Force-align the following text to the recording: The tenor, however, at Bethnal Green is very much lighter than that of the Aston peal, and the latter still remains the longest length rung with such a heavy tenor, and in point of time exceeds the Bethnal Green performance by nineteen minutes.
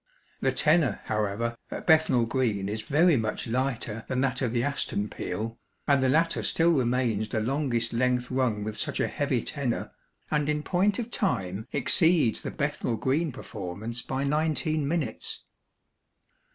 The 0.39 0.51
tenor, 0.51 0.99
however, 1.05 1.55
at 1.69 1.85
Bethnal 1.85 2.25
Green 2.25 2.67
is 2.67 2.81
very 2.81 3.15
much 3.17 3.45
lighter 3.45 4.03
than 4.07 4.21
that 4.21 4.41
of 4.41 4.51
the 4.51 4.63
Aston 4.63 5.09
peal, 5.09 5.59
and 5.87 6.01
the 6.01 6.09
latter 6.09 6.41
still 6.41 6.71
remains 6.71 7.29
the 7.29 7.39
longest 7.39 7.93
length 7.93 8.31
rung 8.31 8.63
with 8.63 8.79
such 8.79 8.99
a 8.99 9.07
heavy 9.07 9.43
tenor, 9.43 9.91
and 10.31 10.49
in 10.49 10.63
point 10.63 10.97
of 10.97 11.11
time 11.11 11.67
exceeds 11.71 12.41
the 12.41 12.49
Bethnal 12.49 12.97
Green 12.97 13.31
performance 13.31 14.01
by 14.01 14.23
nineteen 14.23 14.87
minutes. 14.87 15.45